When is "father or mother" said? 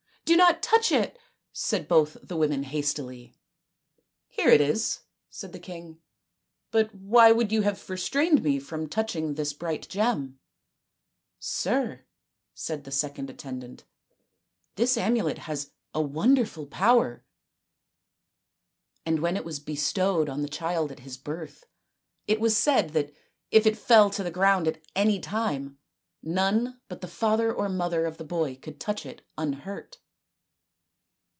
27.09-28.05